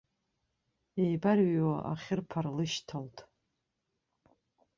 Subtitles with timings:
[1.01, 3.17] Иеибарыҩа ахьырԥар лышьҭалт.